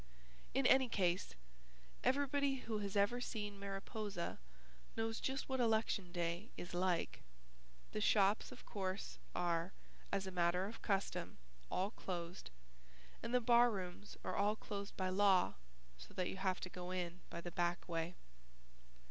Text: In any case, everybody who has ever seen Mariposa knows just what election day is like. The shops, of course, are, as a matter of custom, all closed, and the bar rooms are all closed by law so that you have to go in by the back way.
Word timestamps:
In 0.55 0.65
any 0.65 0.89
case, 0.89 1.35
everybody 2.03 2.55
who 2.65 2.79
has 2.79 2.95
ever 2.95 3.21
seen 3.21 3.59
Mariposa 3.59 4.39
knows 4.97 5.19
just 5.19 5.47
what 5.47 5.59
election 5.59 6.11
day 6.11 6.49
is 6.57 6.73
like. 6.73 7.21
The 7.91 8.01
shops, 8.01 8.51
of 8.51 8.65
course, 8.65 9.19
are, 9.35 9.73
as 10.11 10.25
a 10.25 10.31
matter 10.31 10.65
of 10.65 10.81
custom, 10.81 11.37
all 11.69 11.91
closed, 11.91 12.49
and 13.21 13.31
the 13.31 13.39
bar 13.39 13.69
rooms 13.69 14.17
are 14.23 14.35
all 14.35 14.55
closed 14.55 14.97
by 14.97 15.09
law 15.09 15.53
so 15.99 16.15
that 16.15 16.29
you 16.29 16.37
have 16.37 16.59
to 16.61 16.69
go 16.71 16.89
in 16.89 17.21
by 17.29 17.39
the 17.39 17.51
back 17.51 17.87
way. 17.87 18.15